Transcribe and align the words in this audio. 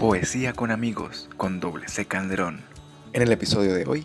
Poesía 0.00 0.52
con 0.52 0.70
amigos 0.70 1.30
con 1.38 1.58
doble 1.58 1.88
C 1.88 2.04
Calderón. 2.04 2.60
En 3.14 3.22
el 3.22 3.32
episodio 3.32 3.72
de 3.72 3.86
hoy, 3.86 4.04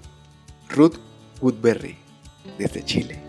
Ruth 0.70 0.96
Woodberry, 1.42 1.98
desde 2.58 2.82
Chile. 2.86 3.20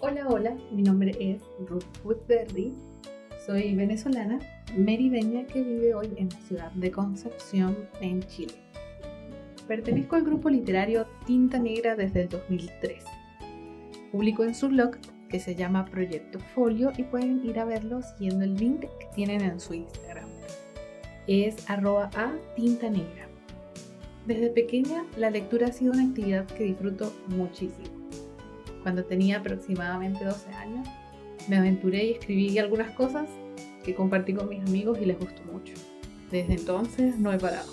Hola, 0.00 0.28
hola, 0.28 0.54
mi 0.70 0.82
nombre 0.82 1.16
es 1.20 1.40
Ruth 1.66 1.86
Woodberry, 2.04 2.74
soy 3.46 3.74
venezolana, 3.74 4.40
merideña 4.76 5.46
que 5.46 5.62
vive 5.62 5.94
hoy 5.94 6.12
en 6.18 6.28
la 6.28 6.40
ciudad 6.40 6.72
de 6.72 6.90
Concepción, 6.90 7.74
en 8.02 8.22
Chile. 8.24 8.54
Pertenezco 9.66 10.16
al 10.16 10.24
grupo 10.24 10.50
literario 10.50 11.06
Tinta 11.24 11.58
Negra 11.58 11.96
desde 11.96 12.24
el 12.24 12.28
2003. 12.28 13.04
Publico 14.12 14.44
en 14.44 14.54
su 14.54 14.68
blog 14.68 14.96
que 15.28 15.40
se 15.40 15.54
llama 15.54 15.86
Proyecto 15.86 16.38
Folio 16.54 16.92
y 16.96 17.02
pueden 17.02 17.44
ir 17.44 17.58
a 17.58 17.64
verlo 17.64 18.00
siguiendo 18.02 18.44
el 18.44 18.54
link 18.54 18.80
que 18.80 19.06
tienen 19.14 19.40
en 19.40 19.60
su 19.60 19.74
Instagram. 19.74 20.28
Es 21.26 21.68
arroba 21.68 22.10
a 22.14 22.32
tinta 22.54 22.88
negra. 22.88 23.26
Desde 24.26 24.50
pequeña 24.50 25.04
la 25.16 25.30
lectura 25.30 25.68
ha 25.68 25.72
sido 25.72 25.92
una 25.92 26.04
actividad 26.04 26.46
que 26.46 26.64
disfruto 26.64 27.12
muchísimo. 27.28 27.88
Cuando 28.82 29.04
tenía 29.04 29.38
aproximadamente 29.38 30.24
12 30.24 30.52
años, 30.52 30.88
me 31.48 31.56
aventuré 31.56 32.04
y 32.06 32.12
escribí 32.12 32.58
algunas 32.58 32.92
cosas 32.92 33.28
que 33.84 33.94
compartí 33.94 34.34
con 34.34 34.48
mis 34.48 34.60
amigos 34.60 34.98
y 35.00 35.06
les 35.06 35.18
gustó 35.18 35.42
mucho. 35.52 35.74
Desde 36.30 36.54
entonces 36.54 37.18
no 37.18 37.32
he 37.32 37.38
parado. 37.38 37.72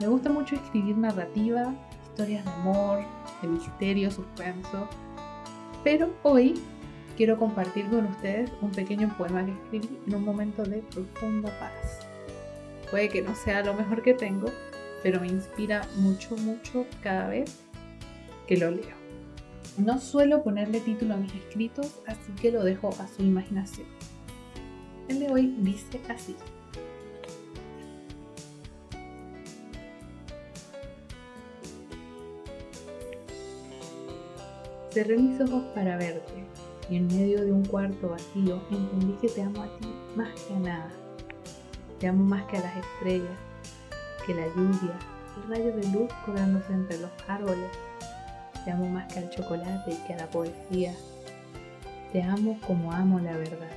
Me 0.00 0.08
gusta 0.08 0.30
mucho 0.30 0.56
escribir 0.56 0.96
narrativa, 0.96 1.74
historias 2.06 2.44
de 2.44 2.50
amor, 2.50 3.04
de 3.44 3.52
misterio, 3.52 4.10
suspenso. 4.10 4.88
Pero 5.82 6.14
hoy 6.22 6.54
quiero 7.16 7.38
compartir 7.38 7.86
con 7.86 8.06
ustedes 8.06 8.50
un 8.60 8.70
pequeño 8.70 9.14
poema 9.16 9.44
que 9.44 9.52
escribí 9.52 9.98
en 10.06 10.14
un 10.14 10.24
momento 10.24 10.62
de 10.62 10.78
profunda 10.78 11.50
paz. 11.58 12.06
Puede 12.90 13.08
que 13.08 13.22
no 13.22 13.34
sea 13.34 13.62
lo 13.62 13.74
mejor 13.74 14.02
que 14.02 14.14
tengo, 14.14 14.46
pero 15.02 15.20
me 15.20 15.28
inspira 15.28 15.86
mucho, 15.96 16.36
mucho 16.36 16.86
cada 17.02 17.28
vez 17.28 17.60
que 18.46 18.56
lo 18.56 18.70
leo. 18.70 19.04
No 19.76 19.98
suelo 19.98 20.42
ponerle 20.42 20.80
título 20.80 21.14
a 21.14 21.16
mis 21.16 21.34
escritos, 21.34 22.00
así 22.06 22.32
que 22.40 22.52
lo 22.52 22.62
dejo 22.62 22.90
a 23.00 23.08
su 23.08 23.22
imaginación. 23.22 23.86
El 25.08 25.20
de 25.20 25.30
hoy 25.30 25.54
dice 25.58 26.00
así. 26.08 26.36
Cerré 34.94 35.16
mis 35.16 35.40
ojos 35.40 35.64
para 35.74 35.96
verte 35.96 36.46
y 36.88 36.94
en 36.94 37.08
medio 37.08 37.44
de 37.44 37.50
un 37.50 37.64
cuarto 37.64 38.10
vacío 38.10 38.62
entendí 38.70 39.14
que 39.20 39.26
te 39.26 39.42
amo 39.42 39.60
a 39.60 39.78
ti 39.78 39.88
más 40.14 40.40
que 40.42 40.54
a 40.54 40.58
nada. 40.60 40.90
Te 41.98 42.06
amo 42.06 42.22
más 42.22 42.44
que 42.44 42.58
a 42.58 42.60
las 42.60 42.76
estrellas, 42.76 43.36
que 44.24 44.34
la 44.34 44.46
lluvia, 44.54 44.96
el 45.36 45.50
rayo 45.50 45.76
de 45.76 45.88
luz 45.88 46.12
colándose 46.24 46.72
entre 46.72 46.98
los 46.98 47.10
árboles. 47.26 47.72
Te 48.64 48.70
amo 48.70 48.88
más 48.88 49.12
que 49.12 49.18
al 49.18 49.30
chocolate 49.30 49.94
y 49.94 50.06
que 50.06 50.14
a 50.14 50.18
la 50.18 50.30
poesía. 50.30 50.94
Te 52.12 52.22
amo 52.22 52.56
como 52.64 52.92
amo 52.92 53.18
la 53.18 53.36
verdad, 53.36 53.72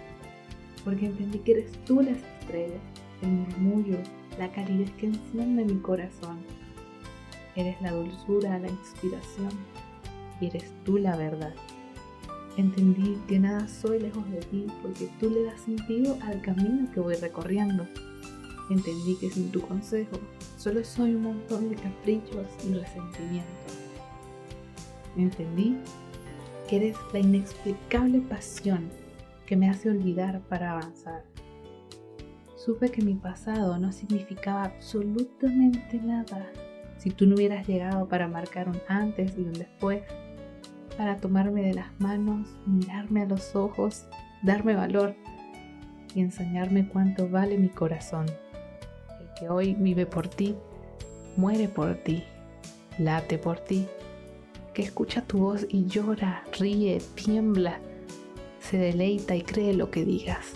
porque 0.84 1.08
entendí 1.08 1.40
que 1.40 1.54
eres 1.54 1.72
tú 1.86 2.00
las 2.00 2.20
estrellas, 2.42 2.82
el 3.24 3.30
murmullo, 3.30 3.98
la 4.38 4.52
calidez 4.52 4.92
que 4.92 5.08
enciende 5.08 5.66
mi 5.66 5.80
corazón. 5.82 6.38
Eres 7.56 7.82
la 7.82 7.92
dulzura, 7.92 8.60
la 8.60 8.68
inspiración, 8.68 9.50
y 10.40 10.48
eres 10.48 10.72
tú 10.84 10.98
la 10.98 11.16
verdad. 11.16 11.54
Entendí 12.58 13.18
que 13.28 13.40
nada 13.40 13.68
soy 13.68 14.00
lejos 14.00 14.30
de 14.32 14.40
ti 14.40 14.66
porque 14.82 15.10
tú 15.20 15.30
le 15.30 15.44
das 15.44 15.62
sentido 15.62 16.18
al 16.24 16.42
camino 16.42 16.92
que 16.92 17.00
voy 17.00 17.16
recorriendo. 17.16 17.86
Entendí 18.70 19.16
que 19.20 19.30
sin 19.30 19.52
tu 19.52 19.62
consejo 19.62 20.18
solo 20.58 20.84
soy 20.84 21.14
un 21.14 21.22
montón 21.22 21.70
de 21.70 21.76
caprichos 21.76 22.48
y 22.68 22.74
resentimientos. 22.74 23.78
Entendí 25.16 25.78
que 26.68 26.78
eres 26.78 26.98
la 27.14 27.20
inexplicable 27.20 28.22
pasión 28.22 28.90
que 29.46 29.56
me 29.56 29.70
hace 29.70 29.90
olvidar 29.90 30.42
para 30.42 30.72
avanzar. 30.72 31.24
Supe 32.56 32.90
que 32.90 33.02
mi 33.02 33.14
pasado 33.14 33.78
no 33.78 33.92
significaba 33.92 34.64
absolutamente 34.64 36.00
nada 36.00 36.52
si 36.98 37.12
tú 37.12 37.28
no 37.28 37.36
hubieras 37.36 37.68
llegado 37.68 38.08
para 38.08 38.28
marcar 38.28 38.68
un 38.68 38.82
antes 38.88 39.38
y 39.38 39.42
un 39.42 39.54
después 39.54 40.02
para 40.98 41.18
tomarme 41.18 41.62
de 41.62 41.76
las 41.76 41.88
manos, 42.00 42.48
mirarme 42.66 43.22
a 43.22 43.26
los 43.26 43.56
ojos, 43.56 44.06
darme 44.42 44.76
valor 44.76 45.16
y 46.16 46.22
enseñarme 46.22 46.88
cuánto 46.88 47.30
vale 47.30 47.58
mi 47.58 47.70
corazón. 47.70 48.26
El 49.20 49.28
que 49.40 49.50
hoy 49.50 49.76
vive 49.76 50.06
por 50.06 50.28
ti, 50.28 50.56
muere 51.36 51.68
por 51.68 51.96
ti, 51.96 52.24
late 52.98 53.38
por 53.38 53.60
ti, 53.60 53.88
que 54.74 54.82
escucha 54.82 55.22
tu 55.22 55.40
voz 55.40 55.66
y 55.70 55.86
llora, 55.86 56.44
ríe, 56.58 57.02
tiembla, 57.16 57.80
se 58.60 58.78
deleita 58.78 59.36
y 59.36 59.44
cree 59.44 59.74
lo 59.74 59.92
que 59.92 60.04
digas. 60.04 60.54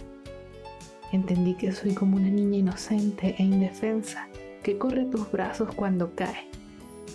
Entendí 1.11 1.55
que 1.55 1.71
soy 1.71 1.93
como 1.93 2.17
una 2.17 2.29
niña 2.29 2.57
inocente 2.57 3.35
e 3.37 3.43
indefensa 3.43 4.27
que 4.63 4.77
corre 4.77 5.05
tus 5.05 5.31
brazos 5.31 5.73
cuando 5.75 6.15
cae 6.15 6.47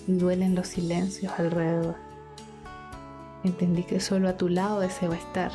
y 0.06 0.12
duelen 0.12 0.54
los 0.54 0.68
silencios 0.68 1.32
alrededor. 1.38 2.05
Entendí 3.46 3.84
que 3.84 4.00
solo 4.00 4.28
a 4.28 4.36
tu 4.36 4.48
lado 4.48 4.80
deseo 4.80 5.12
estar. 5.12 5.52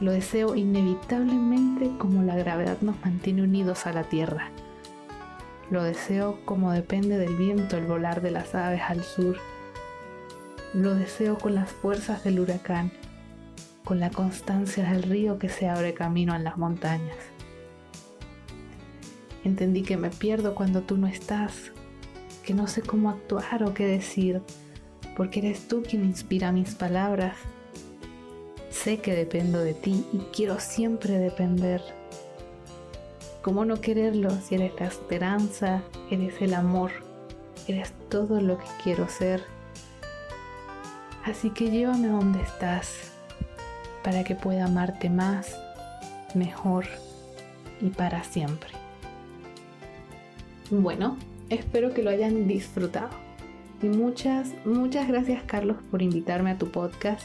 Lo 0.00 0.10
deseo 0.10 0.56
inevitablemente 0.56 1.90
como 1.98 2.22
la 2.22 2.34
gravedad 2.34 2.78
nos 2.80 2.98
mantiene 3.04 3.42
unidos 3.42 3.86
a 3.86 3.92
la 3.92 4.04
tierra. 4.04 4.48
Lo 5.70 5.82
deseo 5.82 6.38
como 6.46 6.72
depende 6.72 7.18
del 7.18 7.36
viento 7.36 7.76
el 7.76 7.84
volar 7.84 8.22
de 8.22 8.30
las 8.30 8.54
aves 8.54 8.80
al 8.88 9.04
sur. 9.04 9.36
Lo 10.72 10.94
deseo 10.94 11.36
con 11.36 11.54
las 11.54 11.70
fuerzas 11.70 12.24
del 12.24 12.40
huracán, 12.40 12.90
con 13.84 14.00
la 14.00 14.08
constancia 14.08 14.90
del 14.90 15.02
río 15.02 15.38
que 15.38 15.50
se 15.50 15.68
abre 15.68 15.92
camino 15.92 16.34
en 16.34 16.42
las 16.42 16.56
montañas. 16.56 17.18
Entendí 19.44 19.82
que 19.82 19.98
me 19.98 20.08
pierdo 20.08 20.54
cuando 20.54 20.80
tú 20.80 20.96
no 20.96 21.06
estás, 21.06 21.70
que 22.46 22.54
no 22.54 22.66
sé 22.66 22.80
cómo 22.80 23.10
actuar 23.10 23.62
o 23.62 23.74
qué 23.74 23.84
decir 23.84 24.40
porque 25.16 25.40
eres 25.40 25.68
tú 25.68 25.82
quien 25.82 26.04
inspira 26.04 26.52
mis 26.52 26.74
palabras. 26.74 27.36
Sé 28.70 28.98
que 28.98 29.14
dependo 29.14 29.58
de 29.58 29.74
ti 29.74 30.06
y 30.12 30.18
quiero 30.34 30.60
siempre 30.60 31.18
depender. 31.18 31.82
¿Cómo 33.42 33.64
no 33.64 33.80
quererlo 33.80 34.30
si 34.30 34.54
eres 34.54 34.72
la 34.78 34.86
esperanza, 34.86 35.82
eres 36.10 36.40
el 36.40 36.54
amor, 36.54 36.90
eres 37.66 37.92
todo 38.08 38.40
lo 38.40 38.58
que 38.58 38.66
quiero 38.82 39.08
ser? 39.08 39.42
Así 41.24 41.50
que 41.50 41.70
llévame 41.70 42.08
donde 42.08 42.42
estás 42.42 43.12
para 44.02 44.24
que 44.24 44.34
pueda 44.34 44.64
amarte 44.64 45.10
más, 45.10 45.56
mejor 46.34 46.86
y 47.80 47.88
para 47.88 48.24
siempre. 48.24 48.70
Bueno, 50.70 51.16
espero 51.48 51.92
que 51.92 52.02
lo 52.02 52.10
hayan 52.10 52.46
disfrutado. 52.46 53.10
Y 53.82 53.88
muchas, 53.88 54.52
muchas 54.64 55.08
gracias 55.08 55.42
Carlos 55.44 55.76
por 55.90 56.02
invitarme 56.02 56.50
a 56.50 56.58
tu 56.58 56.70
podcast. 56.70 57.22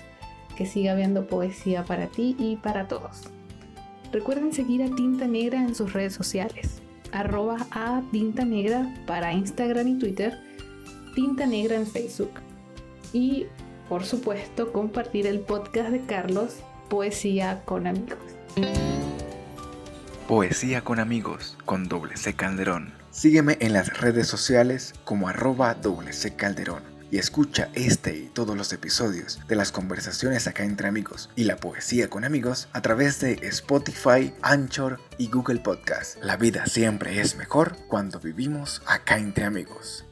Que 0.55 0.65
siga 0.65 0.93
habiendo 0.93 1.27
poesía 1.27 1.83
para 1.83 2.07
ti 2.07 2.35
y 2.39 2.55
para 2.55 2.87
todos. 2.87 3.23
Recuerden 4.13 4.53
seguir 4.53 4.81
a 4.83 4.95
Tinta 4.95 5.27
Negra 5.27 5.59
en 5.59 5.75
sus 5.75 5.91
redes 5.91 6.13
sociales. 6.13 6.81
Arroba 7.11 7.57
a 7.71 8.01
Tinta 8.11 8.45
Negra 8.45 8.93
para 9.05 9.33
Instagram 9.33 9.87
y 9.89 9.99
Twitter. 9.99 10.39
Tinta 11.13 11.45
Negra 11.45 11.75
en 11.75 11.85
Facebook. 11.85 12.31
Y 13.11 13.47
por 13.89 14.05
supuesto 14.05 14.71
compartir 14.71 15.27
el 15.27 15.41
podcast 15.41 15.89
de 15.89 16.01
Carlos, 16.05 16.61
Poesía 16.89 17.63
con 17.65 17.87
amigos. 17.87 18.19
Poesía 20.27 20.81
con 20.81 20.99
amigos 20.99 21.57
con 21.65 21.87
doble 21.87 22.17
C 22.17 22.33
Calderón. 22.33 23.04
Sígueme 23.15 23.55
en 23.61 23.71
las 23.71 23.97
redes 24.01 24.27
sociales 24.27 24.93
como 25.05 25.29
arroba 25.29 25.73
doble 25.73 26.11
C 26.11 26.35
Calderón 26.35 26.83
y 27.09 27.17
escucha 27.17 27.69
este 27.73 28.13
y 28.13 28.25
todos 28.25 28.57
los 28.57 28.73
episodios 28.73 29.39
de 29.47 29.55
las 29.55 29.71
conversaciones 29.71 30.47
acá 30.47 30.65
entre 30.65 30.89
amigos 30.89 31.29
y 31.33 31.45
la 31.45 31.55
poesía 31.55 32.09
con 32.09 32.25
amigos 32.25 32.67
a 32.73 32.81
través 32.81 33.21
de 33.21 33.39
Spotify, 33.43 34.33
Anchor 34.41 34.99
y 35.17 35.29
Google 35.29 35.61
Podcast. 35.61 36.21
La 36.21 36.35
vida 36.35 36.65
siempre 36.65 37.21
es 37.21 37.37
mejor 37.37 37.77
cuando 37.87 38.19
vivimos 38.19 38.81
acá 38.85 39.17
entre 39.17 39.45
amigos. 39.45 40.03